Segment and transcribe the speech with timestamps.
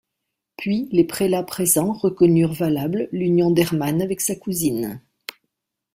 [0.57, 4.99] Puis les prélats présents reconnurent valable l'union d'Hermann avec sa cousine.